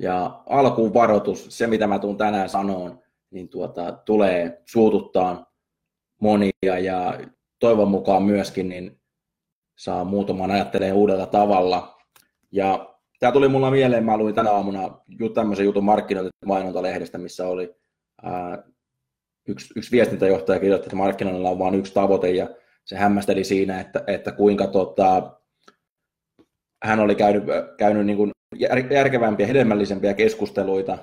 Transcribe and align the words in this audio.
Ja 0.00 0.42
alkuun 0.46 0.94
varoitus, 0.94 1.46
se 1.48 1.66
mitä 1.66 1.86
mä 1.86 1.98
tuun 1.98 2.16
tänään 2.16 2.48
sanoon, 2.48 3.02
niin 3.30 3.48
tuota, 3.48 3.92
tulee 3.92 4.62
suututtaa 4.66 5.52
monia 6.20 6.78
ja 6.82 7.20
toivon 7.58 7.88
mukaan 7.88 8.22
myöskin 8.22 8.68
niin 8.68 9.00
saa 9.78 10.04
muutaman 10.04 10.50
ajattelemaan 10.50 10.96
uudella 10.96 11.26
tavalla. 11.26 11.98
Ja 12.52 12.96
tämä 13.18 13.32
tuli 13.32 13.48
mulla 13.48 13.70
mieleen, 13.70 14.04
mä 14.04 14.16
luin 14.16 14.34
tänä 14.34 14.50
aamuna 14.50 14.98
tämmöisen 15.34 15.64
jutun 15.64 15.84
markkinointi-mainontalehdestä, 15.84 17.18
missä 17.18 17.46
oli 17.46 17.74
ää, 18.22 18.62
yksi, 19.48 19.74
yksi 19.76 19.92
viestintäjohtaja 19.92 20.60
kirjoitti, 20.60 20.86
että 20.86 20.96
markkinoinnilla 20.96 21.50
on 21.50 21.58
vain 21.58 21.74
yksi 21.74 21.94
tavoite, 21.94 22.30
ja 22.30 22.48
se 22.84 22.96
hämmästeli 22.96 23.44
siinä, 23.44 23.80
että, 23.80 24.04
että 24.06 24.32
kuinka 24.32 24.66
tota, 24.66 25.39
hän 26.82 27.00
oli 27.00 27.14
käynyt, 27.14 27.44
käynyt 27.76 28.06
niin 28.06 28.16
kuin 28.16 28.30
järkevämpiä, 28.90 29.46
hedelmällisempiä 29.46 30.14
keskusteluita 30.14 30.98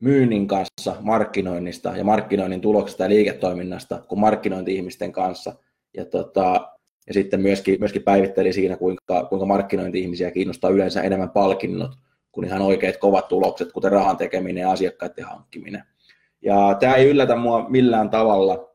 myynnin 0.00 0.46
kanssa, 0.46 0.96
markkinoinnista 1.00 1.96
ja 1.96 2.04
markkinoinnin 2.04 2.60
tuloksesta 2.60 3.02
ja 3.02 3.08
liiketoiminnasta 3.08 4.02
kuin 4.08 4.18
markkinointi-ihmisten 4.18 5.12
kanssa. 5.12 5.54
Ja, 5.96 6.04
tota, 6.04 6.72
ja 7.06 7.14
sitten 7.14 7.40
myöskin, 7.40 7.76
myöskin 7.80 8.02
päivitteli 8.02 8.52
siinä, 8.52 8.76
kuinka, 8.76 9.24
kuinka 9.24 9.46
markkinointi-ihmisiä 9.46 10.30
kiinnostaa 10.30 10.70
yleensä 10.70 11.02
enemmän 11.02 11.30
palkinnot 11.30 11.90
kuin 12.32 12.46
ihan 12.46 12.62
oikeat 12.62 12.96
kovat 12.96 13.28
tulokset, 13.28 13.72
kuten 13.72 13.92
rahan 13.92 14.16
tekeminen 14.16 14.60
ja 14.62 14.70
asiakkaiden 14.70 15.24
hankkiminen. 15.24 15.82
Ja 16.42 16.76
tämä 16.80 16.94
ei 16.94 17.10
yllätä 17.10 17.36
mua 17.36 17.68
millään 17.68 18.10
tavalla. 18.10 18.70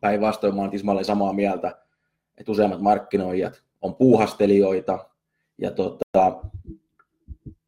Päinvastoin 0.00 0.54
mä 0.84 0.92
olen 0.92 1.04
samaa 1.04 1.32
mieltä, 1.32 1.68
että 2.38 2.52
useimmat 2.52 2.80
markkinoijat 2.80 3.62
on 3.80 3.94
puuhastelijoita, 3.94 5.07
ja 5.58 5.70
tota, 5.70 6.40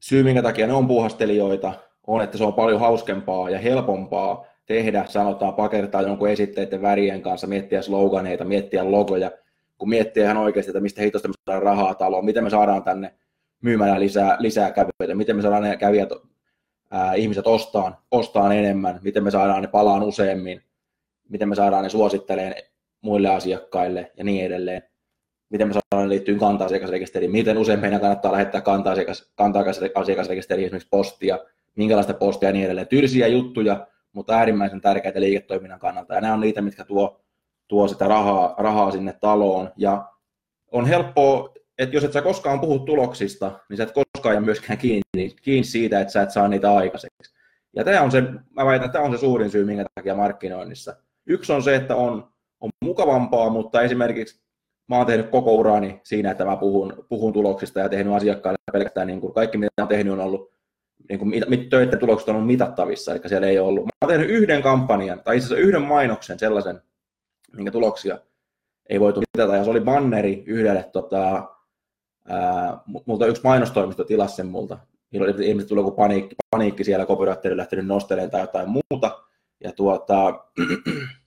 syy, 0.01 0.23
minkä 0.23 0.43
takia 0.43 0.67
ne 0.67 0.73
on 0.73 0.89
puuhastelijoita, 0.89 1.73
on, 2.07 2.23
että 2.23 2.39
se 2.39 2.45
on 2.45 2.55
paljon 2.55 2.81
hauskempaa 2.81 3.51
ja 3.51 3.59
helpompaa 3.59 4.45
tehdä, 4.67 5.05
sanotaan, 5.09 5.55
pakertaa 5.55 6.03
jonkun 6.03 6.29
esitteiden 6.29 6.83
värien 6.83 7.23
kanssa, 7.23 7.47
miettiä 7.47 7.83
sloganeita, 7.83 8.45
miettiä 8.45 8.91
logoja, 8.91 9.31
kun 9.79 9.89
miettiä 9.89 10.25
ihan 10.25 10.37
oikeasti, 10.37 10.71
että 10.71 10.81
mistä 10.81 11.03
hitosta 11.03 11.29
me 11.29 11.35
saadaan 11.45 11.63
rahaa 11.63 11.95
taloon, 11.95 12.25
miten 12.25 12.45
me 12.45 12.51
saadaan 12.51 12.83
tänne 12.83 13.15
myymään 13.61 14.01
lisää, 14.01 14.37
lisää 14.39 14.71
kävijöitä, 14.71 15.15
miten 15.15 15.37
me 15.37 15.43
saadaan 15.43 15.63
ne 15.63 15.77
kävijät, 15.77 16.09
ää, 16.91 17.15
ihmiset 17.15 17.47
ostaan, 17.47 17.97
ostaan 18.11 18.53
enemmän, 18.57 19.01
miten 19.03 19.25
me 19.25 19.31
saadaan 19.31 19.63
ne 19.63 19.69
palaan 19.69 20.03
useammin, 20.03 20.63
miten 21.29 21.49
me 21.49 21.55
saadaan 21.55 21.83
ne 21.83 21.89
suositteleen 21.89 22.55
muille 23.01 23.29
asiakkaille 23.29 24.13
ja 24.17 24.25
niin 24.25 24.45
edelleen 24.45 24.83
miten 25.51 25.69
me 25.69 25.75
saadaan 25.75 26.09
liittyä 26.09 26.39
kanta-asiakasrekisteriin, 26.39 27.31
miten 27.31 27.59
usein 27.59 27.81
meidän 27.81 28.01
kannattaa 28.01 28.33
lähettää 28.33 28.61
kanta-asiakas, 28.61 29.31
kanta-asiakasrekisteriin 29.35 30.67
esimerkiksi 30.67 30.89
postia, 30.91 31.39
minkälaista 31.77 32.15
postia 32.15 32.49
ja 32.49 32.53
niin 32.53 32.65
edelleen. 32.65 32.89
Tylsiä 32.89 33.27
juttuja, 33.27 33.87
mutta 34.13 34.35
äärimmäisen 34.35 34.81
tärkeitä 34.81 35.21
liiketoiminnan 35.21 35.79
kannalta. 35.79 36.15
Ja 36.15 36.21
nämä 36.21 36.35
on 36.35 36.41
niitä, 36.41 36.63
mitkä 36.63 36.85
tuo, 36.85 37.21
tuo 37.69 37.89
sitä 37.89 38.09
rahaa, 38.09 38.55
rahaa 38.59 38.91
sinne 38.91 39.15
taloon. 39.21 39.71
Ja 39.77 40.09
on 40.73 40.87
helppoa, 40.87 41.55
että 41.79 41.97
jos 41.97 42.05
et 42.05 42.13
sä 42.13 42.23
koskaan 42.23 42.61
puhu 42.61 42.79
tuloksista, 42.79 43.61
niin 43.69 43.77
sä 43.77 43.83
et 43.83 43.93
koskaan 43.93 44.35
jää 44.35 44.41
myöskään 44.41 44.79
kiinni, 44.79 45.35
kiinni 45.43 45.65
siitä, 45.65 46.01
että 46.01 46.13
sä 46.13 46.23
et 46.23 46.31
saa 46.31 46.49
niitä 46.49 46.75
aikaiseksi. 46.75 47.35
Ja 47.77 47.85
tämä 47.85 48.03
on 48.03 48.11
se, 48.11 48.23
mä 48.51 48.65
väitän, 48.65 48.87
että 48.87 48.93
tämä 48.93 49.05
on 49.05 49.13
se 49.13 49.19
suurin 49.19 49.51
syy, 49.51 49.65
minkä 49.65 49.85
takia 49.95 50.15
markkinoinnissa. 50.15 50.97
Yksi 51.27 51.53
on 51.53 51.63
se, 51.63 51.75
että 51.75 51.97
on, 51.97 52.29
on 52.61 52.71
mukavampaa, 52.85 53.51
mutta 53.51 53.83
esimerkiksi 53.83 54.41
mä 54.91 54.97
oon 54.97 55.07
tehnyt 55.07 55.31
koko 55.31 55.55
urani 55.55 56.01
siinä, 56.03 56.31
että 56.31 56.45
mä 56.45 56.57
puhun, 56.57 57.05
puhun 57.09 57.33
tuloksista 57.33 57.81
ja 57.81 57.89
tehnyt 57.89 58.15
asiakkaille 58.15 58.59
pelkästään 58.73 59.07
niin 59.07 59.21
kuin 59.21 59.33
kaikki, 59.33 59.59
mitä 59.59 59.83
on 59.83 59.89
tehnyt, 59.89 60.13
on 60.13 60.21
ollut 60.21 60.53
niin 61.09 61.19
kuin, 61.19 61.29
mit, 61.49 61.69
töiden 61.69 61.99
tulokset 61.99 62.29
on 62.29 62.35
ollut 62.35 62.47
mitattavissa, 62.47 63.13
eli 63.13 63.29
siellä 63.29 63.47
ei 63.47 63.59
ole 63.59 63.69
ollut. 63.69 63.85
Mä 63.85 63.91
oon 64.03 64.09
tehnyt 64.09 64.31
yhden 64.31 64.63
kampanjan, 64.63 65.21
tai 65.25 65.37
itse 65.37 65.47
asiassa 65.47 65.67
yhden 65.67 65.83
mainoksen 65.83 66.39
sellaisen, 66.39 66.83
minkä 67.57 67.71
tuloksia 67.71 68.19
ei 68.89 69.01
voitu 69.01 69.21
mitata, 69.21 69.57
ja 69.57 69.65
se 69.65 69.71
oli 69.71 69.81
banneri 69.81 70.45
yhdelle, 70.47 70.83
tota, 70.93 71.49
ää, 72.29 72.79
multa 73.07 73.27
yksi 73.27 73.43
mainostoimisto 73.45 74.05
tilasi 74.05 74.37
sen 74.37 74.47
multa. 74.47 74.79
Ihmiset 75.43 75.69
tuli 75.69 75.81
joku 75.81 75.91
paniikki, 75.91 76.35
paniikki 76.51 76.85
siellä, 76.85 77.07
copywriter 77.07 77.57
lähtenyt 77.57 77.87
nostelemaan 77.87 78.31
tai 78.31 78.41
jotain 78.41 78.69
muuta, 78.69 79.23
ja 79.65 79.73
tuota, 79.73 80.45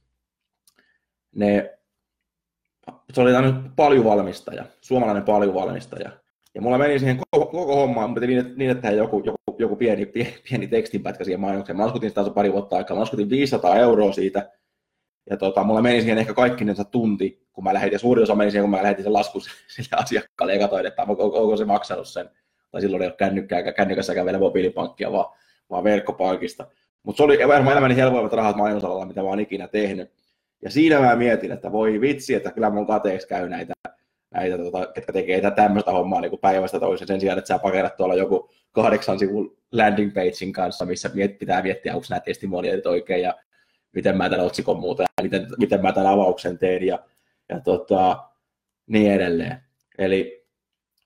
ne 1.35 1.79
se 3.13 3.21
oli 3.21 3.41
nyt 3.41 3.55
valmistaja, 4.03 4.65
suomalainen 4.81 5.25
valmistaja. 5.53 6.09
Ja 6.55 6.61
mulla 6.61 6.77
meni 6.77 6.99
siihen 6.99 7.19
koko, 7.31 7.45
koko 7.45 7.75
hommaan, 7.75 8.09
mutta 8.09 8.27
niin, 8.27 8.53
niin, 8.55 8.71
että 8.71 8.91
joku, 8.91 9.21
joku, 9.25 9.55
joku 9.57 9.75
pieni, 9.75 10.05
pieni, 10.05 10.35
pieni 10.49 10.67
tekstinpätkä 10.67 11.23
siihen 11.23 11.39
mainokseen. 11.39 11.77
Mä 11.77 11.83
laskutin 11.83 12.09
sitä 12.09 12.23
pari 12.35 12.51
vuotta 12.51 12.75
aikaa, 12.75 12.95
mä 12.95 13.01
laskutin 13.01 13.29
500 13.29 13.75
euroa 13.75 14.11
siitä. 14.11 14.49
Ja 15.29 15.37
tota, 15.37 15.63
mulla 15.63 15.81
meni 15.81 16.01
siihen 16.01 16.17
ehkä 16.17 16.33
kaikki 16.33 16.65
se 16.75 16.83
tunti, 16.83 17.47
kun 17.53 17.63
mä 17.63 17.73
lähetin, 17.73 17.95
ja 17.95 17.99
suurin 17.99 18.23
osa 18.23 18.35
meni 18.35 18.51
siihen, 18.51 18.63
kun 18.63 18.71
mä 18.71 18.83
lähetin 18.83 19.03
sen 19.03 19.13
laskun 19.13 19.41
sille 19.75 19.89
asiakkaalle 19.91 20.53
ja 20.53 20.59
katsoin, 20.59 20.85
että 20.85 21.05
onko, 21.07 21.23
onko 21.23 21.57
se 21.57 21.65
maksanut 21.65 22.07
sen. 22.07 22.29
Tai 22.71 22.81
silloin 22.81 23.01
ei 23.03 23.07
ole 23.07 23.15
kännykkää, 23.15 23.73
kännykässäkään 23.73 24.25
vielä 24.25 24.39
mobiilipankkia, 24.39 25.11
vaan, 25.11 25.25
vaan 25.69 25.83
verkkopankista. 25.83 26.67
Mutta 27.03 27.17
se 27.17 27.23
oli 27.23 27.47
varmaan 27.47 27.71
elämäni 27.71 27.95
helpoimmat 27.95 28.33
rahat 28.33 28.55
mainosalalla, 28.55 29.05
mitä 29.05 29.21
mä 29.21 29.27
oon 29.27 29.39
ikinä 29.39 29.67
tehnyt. 29.67 30.11
Ja 30.63 30.71
siinä 30.71 30.99
mä 30.99 31.15
mietin, 31.15 31.51
että 31.51 31.71
voi 31.71 32.01
vitsi, 32.01 32.33
että 32.33 32.51
kyllä 32.51 32.69
mun 32.69 32.87
kateeksi 32.87 33.27
käy 33.27 33.49
näitä, 33.49 33.73
näitä 34.31 34.57
tota, 34.57 34.87
ketkä 34.93 35.13
tekee 35.13 35.51
tämmöistä 35.51 35.91
hommaa 35.91 36.21
niin 36.21 36.29
kuin 36.29 36.39
päivästä 36.39 36.79
toiseen 36.79 37.07
sen 37.07 37.19
sijaan, 37.19 37.37
että 37.37 37.47
sä 37.47 37.59
pakerat 37.59 37.97
tuolla 37.97 38.15
joku 38.15 38.49
kahdeksan 38.71 39.19
sivun 39.19 39.57
landing 39.71 40.13
pagein 40.13 40.53
kanssa, 40.53 40.85
missä 40.85 41.09
miet, 41.13 41.39
pitää 41.39 41.61
miettiä, 41.61 41.95
onko 41.95 42.05
nämä 42.09 42.19
testimonialit 42.19 42.85
oikein 42.85 43.21
ja 43.21 43.33
miten 43.91 44.17
mä 44.17 44.29
tämän 44.29 44.45
otsikon 44.45 44.79
muuta 44.79 45.03
ja 45.03 45.23
miten, 45.23 45.47
miten 45.57 45.81
mä 45.81 45.91
tämän 45.91 46.13
avauksen 46.13 46.57
teen 46.57 46.83
ja, 46.83 46.99
ja 47.49 47.59
tota, 47.59 48.23
niin 48.87 49.11
edelleen. 49.11 49.57
Eli 49.97 50.45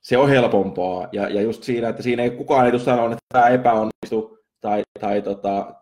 se 0.01 0.17
on 0.17 0.29
helpompaa 0.29 1.07
ja, 1.11 1.29
ja 1.29 1.41
just 1.41 1.63
siinä, 1.63 1.89
että 1.89 2.03
siinä 2.03 2.23
ei 2.23 2.29
kukaan 2.29 2.65
ei 2.65 2.71
tule 2.71 2.81
sanoa, 2.81 3.05
että 3.05 3.17
tämä 3.33 3.49
epäonnistu 3.49 4.39
tai, 4.61 4.81
tai 4.99 5.21
tota, 5.21 5.75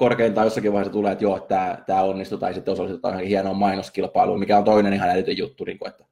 korkeintaan 0.00 0.46
jossakin 0.46 0.72
vaiheessa 0.72 0.92
tulee, 0.92 1.12
että 1.12 1.24
joo, 1.24 1.40
tämä, 1.40 1.78
tämä 1.86 2.02
onnistui, 2.02 2.38
tai 2.38 2.54
sitten 2.54 2.72
osallistutaan 2.72 3.20
hienoon 3.20 3.56
mainoskilpailuun, 3.56 4.38
mikä 4.38 4.58
on 4.58 4.64
toinen 4.64 4.92
ihan 4.92 5.08
älytön 5.08 5.36
juttu, 5.36 5.64
niin 5.64 5.78
kuin, 5.78 5.88
että, 5.88 6.04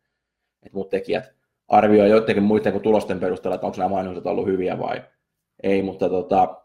että 0.63 0.77
muut 0.77 0.89
tekijät 0.89 1.33
arvioi 1.69 2.11
joidenkin 2.11 2.43
muiden 2.43 2.73
kuin 2.73 2.83
tulosten 2.83 3.21
perusteella, 3.21 3.55
että 3.55 3.67
onko 3.67 3.79
nämä 3.79 3.89
mainokset 3.89 4.27
ollut 4.27 4.47
hyviä 4.47 4.79
vai 4.79 5.03
ei, 5.63 5.83
mutta 5.83 6.09
tota, 6.09 6.63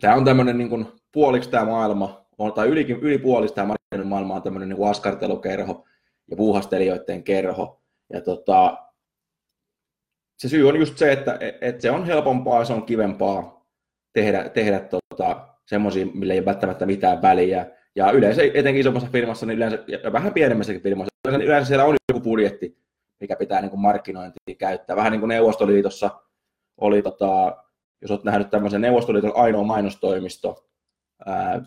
tämä 0.00 0.14
on 0.14 0.24
tämmöinen 0.24 0.58
niin 0.58 0.68
kuin, 0.68 0.86
puoliksi 1.12 1.50
tämä 1.50 1.64
maailma, 1.64 2.26
on, 2.38 2.52
tai 2.52 2.68
yli, 2.68 2.86
yli 3.00 3.18
puoliksi 3.18 3.54
tämä 3.54 3.74
maailma 4.04 4.34
on 4.34 4.42
tämmöinen 4.42 4.68
niin 4.68 4.76
kuin 4.76 4.90
askartelukerho 4.90 5.84
ja 6.30 6.36
puuhastelijoiden 6.36 7.22
kerho, 7.22 7.82
ja 8.12 8.20
tota, 8.20 8.78
se 10.38 10.48
syy 10.48 10.68
on 10.68 10.76
just 10.76 10.98
se, 10.98 11.12
että, 11.12 11.38
että 11.60 11.82
se 11.82 11.90
on 11.90 12.06
helpompaa 12.06 12.58
ja 12.58 12.64
se 12.64 12.72
on 12.72 12.86
kivempaa 12.86 13.66
tehdä, 14.12 14.48
tehdä 14.48 14.80
tota, 14.80 15.49
semmoisia, 15.70 16.06
millä 16.06 16.32
ei 16.32 16.38
ole 16.38 16.46
välttämättä 16.46 16.86
mitään 16.86 17.22
väliä. 17.22 17.66
Ja 17.96 18.10
yleensä, 18.10 18.42
etenkin 18.42 18.80
isommassa 18.80 19.08
firmassa, 19.12 19.46
niin 19.46 19.56
yleensä, 19.56 19.84
ja 19.86 20.12
vähän 20.12 20.34
pienemmässäkin 20.34 20.82
firmassa, 20.82 21.14
yleensä, 21.28 21.44
yleensä 21.44 21.68
siellä 21.68 21.84
on 21.84 21.96
joku 22.12 22.20
budjetti, 22.20 22.78
mikä 23.20 23.36
pitää 23.36 23.60
niin 23.60 23.70
kuin 23.70 23.80
markkinointiin 23.80 24.58
käyttää. 24.58 24.96
Vähän 24.96 25.12
niin 25.12 25.20
kuin 25.20 25.28
Neuvostoliitossa 25.28 26.10
oli, 26.80 27.02
tota, 27.02 27.56
jos 28.02 28.10
olet 28.10 28.24
nähnyt 28.24 28.50
tämmöisen 28.50 28.80
Neuvostoliiton 28.80 29.36
ainoa 29.36 29.64
mainostoimisto, 29.64 30.68
ää, 31.26 31.62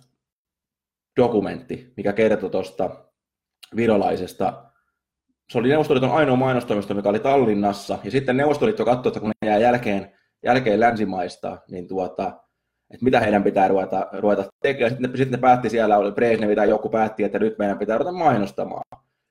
dokumentti, 1.18 1.94
mikä 1.98 2.14
kertoi 2.14 2.50
tuosta 2.50 3.06
virolaisesta. 3.76 4.64
Se 5.50 5.58
oli 5.58 5.70
Neuvostoliiton 5.70 6.12
ainoa 6.12 6.36
mainostoimisto, 6.36 6.94
mikä 6.94 7.10
oli 7.10 7.20
Tallinnassa, 7.20 8.00
ja 8.04 8.12
sitten 8.12 8.38
Neuvostoliitto 8.38 8.86
katsoi, 8.86 9.10
että 9.10 9.20
kun 9.20 9.32
ne 9.42 9.50
jää 9.50 9.58
jälkeen, 9.58 10.12
jälkeen 10.44 10.80
länsimaista, 10.80 11.58
niin 11.72 11.88
tuota, 11.88 12.43
että 12.94 13.04
mitä 13.04 13.20
heidän 13.20 13.44
pitää 13.44 13.68
ruveta, 13.68 14.08
ruveta 14.12 14.46
tekemään. 14.62 14.92
Sitten 14.92 15.12
ne, 15.12 15.18
sitten 15.18 15.38
ne 15.38 15.42
päätti 15.42 15.70
siellä, 15.70 15.98
oli 15.98 16.12
Brezhnev 16.12 16.56
tai 16.56 16.70
joku 16.70 16.90
päätti, 16.90 17.24
että 17.24 17.40
nyt 17.40 17.58
meidän 17.58 17.80
pitää 17.80 17.98
ruveta 17.98 18.18
mainostamaan. 18.18 18.84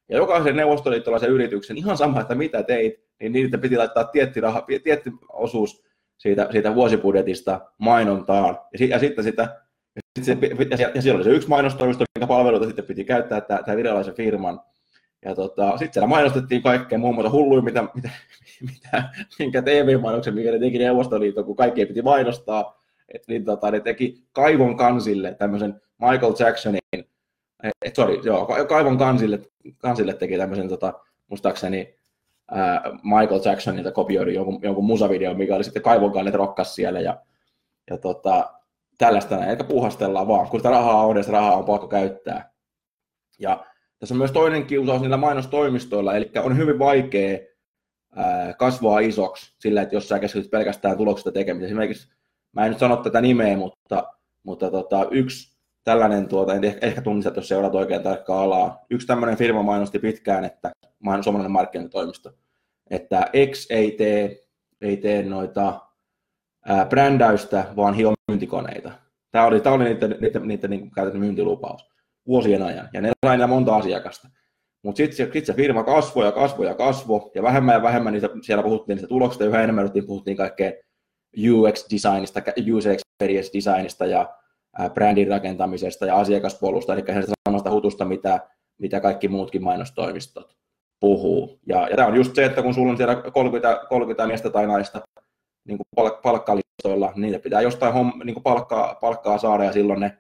Ja 0.08 0.16
jokaisen 0.16 0.56
neuvostoliittolaisen 0.56 1.30
yrityksen, 1.30 1.78
ihan 1.78 1.96
sama, 1.96 2.20
että 2.20 2.34
mitä 2.34 2.62
teit, 2.62 2.94
niin 3.20 3.32
niitä 3.32 3.58
piti 3.58 3.76
laittaa 3.76 4.04
tietty, 4.04 4.40
raha, 4.40 4.66
tietty 4.84 5.12
osuus 5.32 5.84
siitä, 6.18 6.48
siitä 6.52 6.74
vuosibudjetista 6.74 7.60
mainontaan. 7.78 8.58
Ja, 8.78 8.86
ja 8.86 8.98
sitten 8.98 9.24
sitä, 9.24 9.42
ja, 9.96 10.00
sit 10.18 10.24
se, 10.24 10.38
ja, 10.94 11.02
siellä 11.02 11.16
oli 11.16 11.24
se 11.24 11.30
yksi 11.30 11.48
mainostoimisto, 11.48 12.04
minkä 12.14 12.26
palveluita 12.26 12.66
sitten 12.66 12.84
piti 12.84 13.04
käyttää 13.04 13.40
tämä, 13.40 13.62
tämä 13.62 13.76
virallisen 13.76 14.14
firman. 14.14 14.60
Ja 15.24 15.34
tota, 15.34 15.70
sitten 15.70 15.92
siellä 15.92 16.06
mainostettiin 16.06 16.62
kaikkea 16.62 16.98
muun 16.98 17.14
muassa 17.14 17.32
hulluja, 17.32 17.62
mitä, 17.62 17.82
mitä, 17.94 18.10
mitä, 18.60 19.04
minkä 19.38 19.62
TV-mainoksen, 19.62 20.34
mikä 20.34 20.50
ne 20.50 20.58
teki 20.58 20.78
Neuvostoliiton, 20.78 21.44
kun 21.44 21.56
kaikkea 21.56 21.86
piti 21.86 22.02
mainostaa. 22.02 22.81
Et, 23.14 23.22
niin 23.28 23.44
tota, 23.44 23.70
ne 23.70 23.80
teki 23.80 24.24
Kaivon 24.32 24.76
kansille 24.76 25.34
tämmöisen 25.34 25.80
Michael 25.98 26.34
Jacksonin, 26.38 26.80
et, 27.62 27.96
sorry, 27.96 28.14
joo, 28.24 28.46
Kaivon 28.68 28.98
kansille, 28.98 29.40
kansille 29.78 30.14
teki 30.14 30.38
tämmöisen 30.38 30.68
tota, 30.68 30.92
muistaakseni 31.30 31.94
ää, 32.50 32.82
Michael 33.02 33.40
Jacksonilta 33.44 33.92
kopioidun 33.92 34.34
jonkun, 34.34 34.58
jonkun 34.62 34.84
musavideon, 34.84 35.36
mikä 35.36 35.56
oli 35.56 35.64
sitten 35.64 35.82
Kaivon 35.82 36.12
kannet 36.12 36.34
rokkas 36.34 36.74
siellä 36.74 37.00
ja, 37.00 37.20
ja 37.90 37.98
tota, 37.98 38.54
tällaista 38.98 39.36
näin, 39.36 39.50
eikä 39.50 39.64
puhastellaan 39.64 40.28
vaan, 40.28 40.48
kun 40.48 40.60
sitä 40.60 40.70
rahaa 40.70 41.06
on, 41.06 41.24
sitä 41.24 41.32
rahaa 41.32 41.56
on 41.56 41.64
pakko 41.64 41.88
käyttää. 41.88 42.52
Ja 43.38 43.66
tässä 43.98 44.14
on 44.14 44.18
myös 44.18 44.32
toinen 44.32 44.66
kiusaus 44.66 45.00
niillä 45.00 45.16
mainostoimistoilla, 45.16 46.14
eli 46.14 46.30
on 46.42 46.56
hyvin 46.56 46.78
vaikea 46.78 47.38
kasvaa 48.58 49.00
isoksi 49.00 49.54
sillä, 49.58 49.82
että 49.82 49.94
jos 49.94 50.08
sä 50.08 50.18
keskityt 50.18 50.50
pelkästään 50.50 50.96
tuloksista 50.96 51.32
tekemiseen. 51.32 51.66
Esimerkiksi, 51.66 52.12
mä 52.52 52.64
en 52.64 52.70
nyt 52.70 52.78
sano 52.78 52.96
tätä 52.96 53.20
nimeä, 53.20 53.56
mutta, 53.56 54.12
mutta 54.42 54.70
tota, 54.70 55.06
yksi 55.10 55.56
tällainen, 55.84 56.28
tuota, 56.28 56.54
en 56.54 56.64
ehkä, 56.64 56.86
ehkä 56.86 57.02
tunnista, 57.02 57.32
jos 57.36 57.48
seurat 57.48 57.74
oikein 57.74 58.02
tarkkaan 58.02 58.44
alaa, 58.44 58.84
yksi 58.90 59.06
tämmöinen 59.06 59.36
firma 59.36 59.62
mainosti 59.62 59.98
pitkään, 59.98 60.44
että 60.44 60.72
suomalainen 61.22 61.52
markkinatoimisto, 61.52 62.32
että 62.90 63.30
X 63.50 63.66
ei 63.70 63.90
tee, 63.90 64.44
ei 64.80 64.96
tee 64.96 65.22
noita 65.22 65.80
ää, 66.66 66.86
brändäystä, 66.86 67.64
vaan 67.76 67.94
hio 67.94 68.14
myyntikoneita. 68.28 68.90
Tämä 69.30 69.46
oli, 69.46 69.60
tämä 69.60 69.74
oli 69.74 69.84
niiden, 69.84 70.16
niiden, 70.20 70.48
niiden 70.48 70.70
niin 70.70 70.90
käytetty 70.90 71.18
myyntilupaus 71.18 71.92
vuosien 72.26 72.62
ajan, 72.62 72.88
ja 72.92 73.00
ne 73.00 73.12
sai 73.26 73.46
monta 73.46 73.76
asiakasta. 73.76 74.28
Mutta 74.82 74.96
sitten 74.96 75.32
sit 75.32 75.46
se 75.46 75.52
firma 75.52 75.84
kasvoi 75.84 76.26
ja 76.26 76.32
kasvoi 76.32 76.66
ja 76.66 76.74
kasvoi, 76.74 77.30
ja 77.34 77.42
vähemmän 77.42 77.74
ja 77.74 77.82
vähemmän 77.82 78.12
niitä, 78.12 78.28
siellä 78.42 78.62
puhuttiin 78.62 78.96
niistä 78.96 79.08
tuloksista, 79.08 79.44
yhä 79.44 79.62
enemmän 79.62 79.90
puhuttiin 80.06 80.36
kaikkea 80.36 80.72
UX-designista, 81.38 82.42
user 82.74 82.92
experience 82.92 83.50
designista 83.54 84.06
ja 84.06 84.34
brändin 84.94 85.28
rakentamisesta 85.28 86.06
ja 86.06 86.16
asiakaspolusta, 86.16 86.94
eli 86.94 87.02
se 87.06 87.32
samasta 87.48 87.70
hutusta, 87.70 88.04
mitä, 88.04 88.40
mitä 88.78 89.00
kaikki 89.00 89.28
muutkin 89.28 89.62
mainostoimistot 89.62 90.56
puhuu. 91.00 91.60
Ja, 91.66 91.88
ja 91.88 91.96
tämä 91.96 92.08
on 92.08 92.16
just 92.16 92.34
se, 92.34 92.44
että 92.44 92.62
kun 92.62 92.74
sulla 92.74 92.90
on 92.90 92.96
siellä 92.96 93.14
30, 93.14 93.86
30 93.88 94.26
miestä 94.26 94.50
tai 94.50 94.66
naista 94.66 95.00
niin 95.64 95.78
kuin 95.78 95.86
palk- 96.06 96.20
palkkalistoilla, 96.22 97.12
niin 97.14 97.22
niitä 97.22 97.38
pitää 97.38 97.60
jostain 97.60 97.94
homm, 97.94 98.12
niin 98.24 98.34
kuin 98.34 98.42
palkkaa, 98.42 98.94
palkkaa 98.94 99.38
saada, 99.38 99.64
ja 99.64 99.72
silloin 99.72 100.00
ne, 100.00 100.18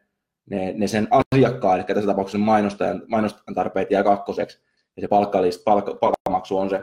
ne, 0.50 0.72
ne 0.76 0.86
sen 0.86 1.08
asiakkaan, 1.10 1.78
eli 1.78 1.84
tässä 1.84 2.06
tapauksessa 2.06 2.38
mainostajan, 2.38 3.02
mainostajan 3.08 3.54
tarpeet 3.54 3.90
jää 3.90 4.02
kakkoseksi, 4.02 4.60
ja 4.96 5.00
se 5.00 5.08
palkkalist, 5.08 5.64
palk, 5.64 5.84
palkkamaksu 6.00 6.58
on 6.58 6.70
se, 6.70 6.82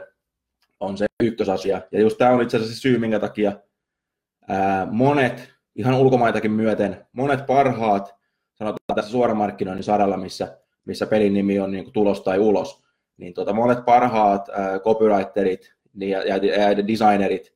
on 0.80 0.98
se 0.98 1.06
ykkösasia. 1.22 1.80
Ja 1.92 2.00
just 2.00 2.18
tämä 2.18 2.30
on 2.30 2.42
itse 2.42 2.56
asiassa 2.56 2.74
se 2.74 2.80
syy, 2.80 2.98
minkä 2.98 3.20
takia 3.20 3.52
monet 4.90 5.52
ihan 5.76 5.94
ulkomaitakin 5.94 6.52
myöten 6.52 7.06
monet 7.12 7.46
parhaat, 7.46 8.14
sanotaan 8.54 8.96
tässä 8.96 9.10
suoramarkkinoinnin 9.10 9.84
saralla, 9.84 10.16
missä, 10.16 10.58
missä 10.84 11.06
pelin 11.06 11.34
nimi 11.34 11.60
on 11.60 11.70
niin 11.70 11.92
tulos 11.92 12.20
tai 12.20 12.38
ulos, 12.38 12.82
niin 13.16 13.34
tuota, 13.34 13.52
monet 13.52 13.84
parhaat 13.84 14.48
äh, 14.48 14.80
copywriterit 14.80 15.74
ja, 15.98 16.22
ja, 16.22 16.36
ja 16.36 16.86
designerit 16.86 17.54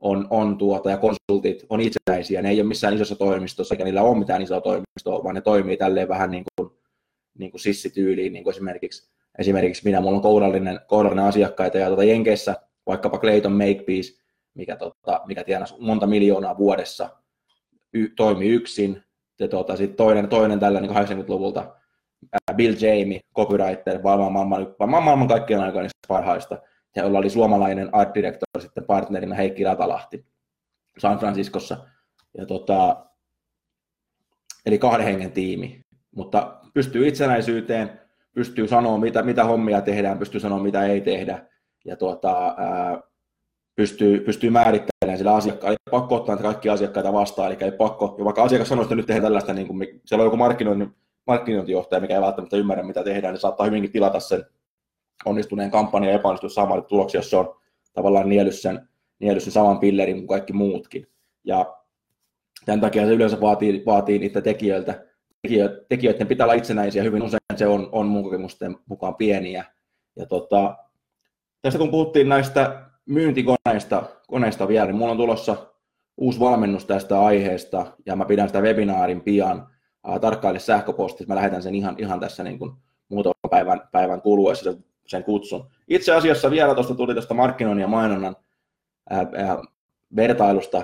on, 0.00 0.26
on 0.30 0.58
tuota, 0.58 0.90
ja 0.90 0.96
konsultit 0.96 1.66
on 1.68 1.80
itsenäisiä. 1.80 2.42
Ne 2.42 2.50
ei 2.50 2.60
ole 2.60 2.68
missään 2.68 2.94
isossa 2.94 3.16
toimistossa, 3.16 3.74
eikä 3.74 3.84
niillä 3.84 4.02
ole 4.02 4.18
mitään 4.18 4.42
isoa 4.42 4.60
toimistoa, 4.60 5.24
vaan 5.24 5.34
ne 5.34 5.40
toimii 5.40 5.76
tälleen 5.76 6.08
vähän 6.08 6.30
niin 6.30 6.44
kuin, 6.56 6.70
niin 7.38 7.50
kuin 7.50 7.60
sissityyliin, 7.60 8.32
niin 8.32 8.44
kuin 8.44 8.54
esimerkiksi, 8.54 9.10
esimerkiksi 9.38 9.84
minä, 9.84 10.00
mulla 10.00 10.16
on 10.16 10.22
kourallinen, 10.22 10.80
kourallinen 10.88 11.24
asiakkaita, 11.24 11.78
ja 11.78 11.86
tuota, 11.86 12.04
Jenkeissä 12.04 12.56
vaikkapa 12.86 13.18
Clayton 13.18 13.52
Makepeace, 13.52 14.25
mikä, 14.56 14.76
tota, 14.76 15.20
mikä 15.26 15.44
tienasi 15.44 15.74
monta 15.80 16.06
miljoonaa 16.06 16.58
vuodessa, 16.58 17.10
y, 17.92 18.08
toimi 18.16 18.48
yksin. 18.48 19.02
Ja 19.40 19.48
tuota, 19.48 19.76
sit 19.76 19.96
toinen, 19.96 20.28
toinen 20.28 20.60
tällä 20.60 20.80
niin 20.80 20.90
80-luvulta 20.90 21.76
Bill 22.54 22.74
Jamie, 22.80 23.20
copywriter, 23.36 24.02
maailman, 24.02 24.32
maailman, 24.32 24.74
maailman, 24.78 25.02
maailman 25.02 25.28
kaikkien 25.28 25.60
aikojen 25.60 25.90
parhaista, 26.08 26.58
ja 26.96 27.02
jolla 27.02 27.18
oli 27.18 27.30
suomalainen 27.30 27.94
art 27.94 28.14
director 28.14 28.60
sitten 28.60 28.84
partnerina 28.84 29.34
Heikki 29.34 29.64
Ratalahti 29.64 30.26
San 30.98 31.18
Franciscossa. 31.18 31.76
Ja 32.38 32.46
tota, 32.46 33.06
eli 34.66 34.78
kahden 34.78 35.06
hengen 35.06 35.32
tiimi, 35.32 35.80
mutta 36.16 36.60
pystyy 36.74 37.08
itsenäisyyteen, 37.08 38.00
pystyy 38.34 38.68
sanoa, 38.68 38.98
mitä, 38.98 39.22
mitä 39.22 39.44
hommia 39.44 39.80
tehdään, 39.80 40.18
pystyy 40.18 40.40
sanoa, 40.40 40.62
mitä 40.62 40.86
ei 40.86 41.00
tehdä, 41.00 41.46
ja 41.84 41.96
tuota, 41.96 42.54
ää, 42.58 43.00
pystyy, 43.76 44.20
pystyy 44.20 44.50
määrittelemään 44.50 45.18
sillä 45.18 45.34
asiakkaalla. 45.34 45.70
Eli 45.70 45.90
pakko 45.90 46.14
ottaa 46.14 46.36
kaikki 46.36 46.68
asiakkaita 46.68 47.12
vastaan, 47.12 47.52
eli 47.52 47.58
ei 47.60 47.72
pakko, 47.72 48.14
ja 48.18 48.24
vaikka 48.24 48.42
asiakas 48.42 48.68
sanoo, 48.68 48.82
että 48.82 48.94
nyt 48.94 49.06
tehdään 49.06 49.22
tällaista, 49.22 49.52
niin 49.52 49.66
kuin, 49.66 50.00
siellä 50.04 50.22
on 50.22 50.26
joku 50.26 50.36
markkinointi, 50.36 50.88
markkinointijohtaja, 51.26 52.00
mikä 52.00 52.14
ei 52.14 52.20
välttämättä 52.20 52.56
ymmärrä, 52.56 52.82
mitä 52.82 53.04
tehdään, 53.04 53.34
niin 53.34 53.40
saattaa 53.40 53.66
hyvinkin 53.66 53.92
tilata 53.92 54.20
sen 54.20 54.44
onnistuneen 55.24 55.70
kampanjan 55.70 56.12
ja 56.12 56.18
epäonnistua 56.18 56.50
saamaan 56.50 56.84
tuloksia, 56.84 57.18
jos 57.18 57.30
se 57.30 57.36
on 57.36 57.56
tavallaan 57.92 58.28
niellyt 58.28 58.54
sen, 58.54 58.88
niellyt 59.18 59.42
sen 59.42 59.52
saman 59.52 59.78
pillerin 59.78 60.16
kuin 60.16 60.28
kaikki 60.28 60.52
muutkin. 60.52 61.06
Ja 61.44 61.76
tämän 62.64 62.80
takia 62.80 63.06
se 63.06 63.12
yleensä 63.12 63.40
vaatii, 63.40 63.82
vaatii 63.86 64.18
niitä 64.18 64.40
tekijöiltä, 64.40 65.06
tekijöiden 65.88 66.26
pitää 66.26 66.44
olla 66.44 66.54
itsenäisiä, 66.54 67.02
hyvin 67.02 67.22
usein 67.22 67.40
se 67.56 67.66
on, 67.66 67.88
on 67.92 68.06
mun 68.06 68.24
kokemusten 68.24 68.76
mukaan 68.86 69.14
pieniä. 69.14 69.64
Ja 70.16 70.26
tota, 70.26 70.76
tästä 71.62 71.78
kun 71.78 71.90
puhuttiin 71.90 72.28
näistä 72.28 72.85
myyntikoneista 73.06 74.02
koneista 74.28 74.68
vielä, 74.68 74.86
niin 74.86 74.96
mulla 74.96 75.10
on 75.10 75.16
tulossa 75.16 75.56
uusi 76.16 76.40
valmennus 76.40 76.84
tästä 76.84 77.20
aiheesta, 77.20 77.86
ja 78.06 78.16
mä 78.16 78.24
pidän 78.24 78.48
sitä 78.48 78.60
webinaarin 78.60 79.20
pian. 79.20 79.66
tarkkaille 80.20 80.58
sähköpostissa, 80.58 81.28
mä 81.28 81.34
lähetän 81.34 81.62
sen 81.62 81.74
ihan, 81.74 81.94
ihan 81.98 82.20
tässä 82.20 82.42
niin 82.42 82.58
kuin 82.58 82.72
muutaman 83.08 83.50
päivän, 83.50 83.88
päivän 83.92 84.22
kuluessa 84.22 84.74
sen 85.06 85.24
kutsun. 85.24 85.70
Itse 85.88 86.14
asiassa 86.14 86.50
vielä 86.50 86.74
tuosta 86.74 86.94
tuli 86.94 87.14
tuosta 87.14 87.34
markkinoinnin 87.34 87.82
ja 87.82 87.88
mainonnan 87.88 88.36
ää, 89.10 89.26
ää, 89.36 89.58
vertailusta, 90.16 90.82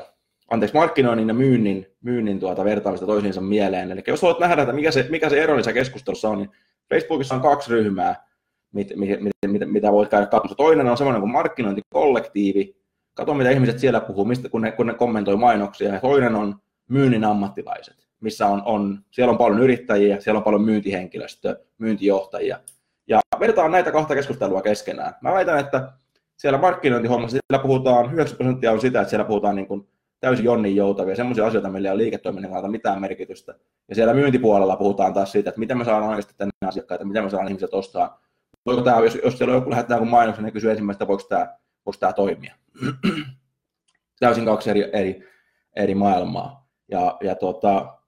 anteeksi, 0.51 0.77
markkinoinnin 0.77 1.29
ja 1.29 1.35
myynnin, 1.35 1.87
myynnin 2.01 2.41
tuota 2.41 2.65
vertailusta 2.65 3.07
toisiinsa 3.07 3.41
mieleen. 3.41 3.93
Eli 3.93 4.03
jos 4.07 4.23
haluat 4.23 4.41
nähdä, 4.41 4.63
että 4.63 4.75
mikä 4.75 4.91
se, 4.91 5.07
mikä 5.11 5.29
se 5.29 5.43
ero 5.43 5.55
niissä 5.55 5.73
keskustelussa 5.73 6.29
on, 6.29 6.39
niin 6.39 6.51
Facebookissa 6.89 7.35
on 7.35 7.41
kaksi 7.41 7.71
ryhmää 7.71 8.27
mit, 8.73 8.93
mit, 8.97 9.32
mit, 9.49 9.63
mitä 9.67 9.93
voit 9.93 10.11
käydä 10.11 10.27
katsomassa. 10.27 10.57
Toinen 10.57 10.89
on 10.89 10.97
semmoinen 10.97 11.21
kuin 11.21 11.33
markkinointikollektiivi. 11.33 12.77
Kato, 13.15 13.35
mitä 13.35 13.51
ihmiset 13.51 13.79
siellä 13.79 14.01
puhuu, 14.01 14.25
mistä, 14.25 14.49
kun, 14.49 14.61
ne, 14.63 14.73
kun 14.73 14.87
ne 14.87 14.95
kommentoi 14.95 15.37
mainoksia. 15.37 15.95
Ja 15.95 16.01
toinen 16.01 16.35
on 16.35 16.57
myynnin 16.89 17.25
ammattilaiset, 17.25 17.97
missä 18.21 18.47
on, 18.47 18.63
on, 18.65 18.99
siellä 19.11 19.31
on 19.31 19.39
paljon 19.39 19.63
yrittäjiä, 19.63 20.21
siellä 20.21 20.39
on 20.39 20.45
paljon 20.45 20.65
myyntihenkilöstöä, 20.65 21.57
myyntijohtajia. 21.79 22.59
Ja 23.07 23.21
vertaan 23.41 23.73
näitä 23.73 23.93
kahta 23.93 24.15
keskustelua 24.15 24.63
keskenään. 24.63 25.15
Mä 25.21 25.33
väitän, 25.33 25.59
että 25.59 25.93
siellä 26.37 26.59
markkinointihommassa 26.59 27.39
siellä 27.51 27.63
puhutaan, 27.63 28.15
9 28.15 28.37
prosenttia 28.37 28.73
on 28.73 28.81
sitä, 28.81 29.01
että 29.01 29.11
siellä 29.11 29.25
puhutaan 29.25 29.57
niin 29.57 29.67
kuin 29.67 29.89
täysin 30.21 30.45
jonnin 30.45 30.77
joutavia, 30.77 31.17
sellaisia 31.17 31.47
asioita, 31.47 31.69
millä 31.69 31.89
ei 31.89 31.93
ole 31.95 32.03
liiketoiminnan 32.03 32.51
kannalta 32.51 32.71
mitään 32.71 33.01
merkitystä. 33.01 33.55
Ja 33.89 33.95
siellä 33.95 34.15
myyntipuolella 34.15 34.77
puhutaan 34.77 35.15
taas 35.15 35.33
siitä, 35.33 35.51
että 35.51 35.59
miten 35.59 35.79
me 35.79 35.85
saadaan 35.85 36.11
oikeasti 36.11 36.35
tänne 36.37 36.53
asiakkaita, 36.67 37.05
miten 37.05 37.25
me 37.25 37.31
saadaan 37.31 37.49
ihmiset 37.49 37.75
ostaa 37.75 38.23
voiko 38.67 38.83
tämä, 38.83 39.01
jos, 39.01 39.19
jos 39.25 39.39
siellä 39.39 39.53
on 39.53 39.59
joku 39.59 39.71
lähettää 39.71 39.97
joku 39.97 40.07
mainoksen, 40.07 40.45
niin 40.45 40.53
kysyy 40.53 40.71
ensimmäistä, 40.71 41.09
voiko 41.09 41.23
tämä, 41.29 41.57
voiko 41.87 41.99
tämä 42.01 42.13
toimia. 42.13 42.55
Täysin 44.21 44.45
kaksi 44.45 44.71
eri, 44.71 44.91
eri, 44.93 45.29
eri 45.77 45.95
maailmaa. 45.95 46.69
Ja, 46.89 47.17
ja 47.21 47.35
tota, 47.35 47.99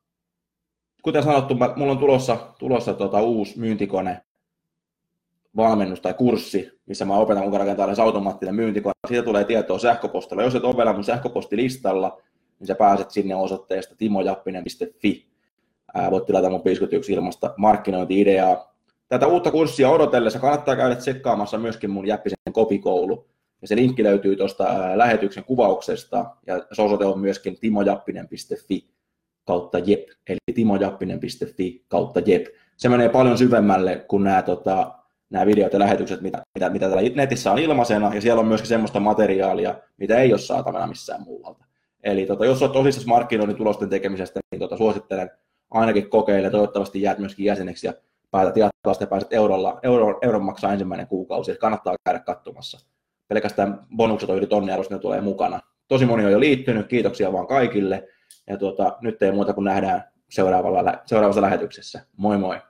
kuten 1.03 1.23
sanottu, 1.23 1.55
mulla 1.77 1.93
on 1.93 1.99
tulossa, 1.99 2.37
tulossa 2.59 2.95
tota 2.95 3.21
uusi 3.21 3.59
myyntikone, 3.59 4.23
valmennus 5.57 6.01
tai 6.01 6.15
kurssi, 6.15 6.81
missä 6.87 7.05
mä 7.05 7.17
opetan, 7.17 7.43
kuinka 7.43 7.59
rakentaa 7.59 7.89
automaattinen 8.03 8.55
myyntikone. 8.55 8.93
Siitä 9.09 9.23
tulee 9.23 9.45
tietoa 9.45 9.79
sähköpostilla. 9.79 10.43
Jos 10.43 10.55
et 10.55 10.65
ole 10.65 10.77
vielä 10.77 10.93
mun 10.93 11.05
sähköpostilistalla, 11.05 12.23
niin 12.59 12.67
sä 12.67 12.75
pääset 12.75 13.11
sinne 13.11 13.35
osoitteesta 13.35 13.97
timojappinen.fi. 13.97 15.27
Ää, 15.95 16.11
voit 16.11 16.27
tilata 16.27 16.51
mun 16.51 16.65
51 16.65 17.13
ilmasta 17.13 17.55
markkinointi-ideaa 17.57 18.74
tätä 19.15 19.27
uutta 19.27 19.51
kurssia 19.51 19.91
odotellessa 19.91 20.39
kannattaa 20.39 20.77
käydä 20.77 20.95
tsekkaamassa 20.95 21.59
myöskin 21.59 21.91
mun 21.91 22.07
Jäppisen 22.07 22.53
kopikoulu. 22.53 23.27
Ja 23.63 23.69
se 23.69 23.77
linkki 23.77 24.05
löytyy 24.05 24.37
tuosta 24.37 24.65
lähetyksen 24.95 25.45
kuvauksesta 25.45 26.27
ja 26.47 26.67
se 26.73 26.83
osoite 26.83 27.05
on 27.05 27.19
myöskin 27.19 27.61
timojappinen.fi 27.61 28.89
kautta 29.45 29.79
jep, 29.79 30.09
eli 30.29 30.39
timojappinen.fi 30.55 31.85
kautta 31.89 32.21
jep. 32.27 32.47
Se 32.77 32.89
menee 32.89 33.09
paljon 33.09 33.39
syvemmälle 33.39 34.05
kuin 34.09 34.25
nämä, 34.25 34.43
tota, 34.43 34.95
nämä 35.31 35.47
videot 35.47 35.73
ja 35.73 35.79
lähetykset, 35.79 36.21
mitä, 36.21 36.43
mitä, 36.55 36.71
mitä 36.71 36.89
täällä 36.89 37.11
netissä 37.15 37.53
on 37.53 37.59
ilmaisena, 37.59 38.15
ja 38.15 38.21
siellä 38.21 38.41
on 38.41 38.47
myöskin 38.47 38.69
semmoista 38.69 39.01
materiaalia, 39.01 39.75
mitä 39.97 40.19
ei 40.19 40.33
ole 40.33 40.39
saatavana 40.39 40.87
missään 40.87 41.23
muualta. 41.23 41.65
Eli 42.03 42.27
tota, 42.27 42.45
jos 42.45 42.63
olet 42.63 42.73
tosissaan 42.73 43.09
markkinoinnin 43.09 43.57
tulosten 43.57 43.89
tekemisestä, 43.89 44.41
niin 44.51 44.61
tota, 44.61 44.77
suosittelen 44.77 45.31
ainakin 45.71 46.11
kokeile. 46.11 46.51
Toivottavasti 46.51 47.03
jäät 47.03 47.19
myöskin 47.19 47.47
jäseneksi 47.47 47.87
ja 47.87 47.95
päätät 48.35 48.57
jatkaa 48.57 48.95
ja 49.01 49.07
pääset 49.07 49.33
eurolla, 49.33 49.79
euro, 49.83 50.19
euron 50.23 50.45
maksaa 50.45 50.73
ensimmäinen 50.73 51.07
kuukausi. 51.07 51.51
Eli 51.51 51.59
kannattaa 51.59 51.95
käydä 52.05 52.19
katsomassa. 52.19 52.87
Pelkästään 53.29 53.87
bonukset 53.97 54.31
on 54.31 54.37
yli 54.37 54.47
tonni 54.47 54.73
ne 54.91 54.99
tulee 54.99 55.21
mukana. 55.21 55.61
Tosi 55.89 56.07
moni 56.07 56.25
on 56.25 56.33
jo 56.33 56.41
liittynyt, 56.41 56.87
kiitoksia 56.87 57.33
vaan 57.33 57.47
kaikille. 57.47 58.09
Ja 58.47 58.57
tuota, 58.57 58.99
nyt 59.01 59.23
ei 59.23 59.33
muuta 59.33 59.53
kuin 59.53 59.65
nähdään 59.65 60.05
seuraavalla, 60.31 60.95
seuraavassa 61.07 61.43
lähetyksessä. 61.43 62.07
Moi 62.17 62.39
moi! 62.39 62.61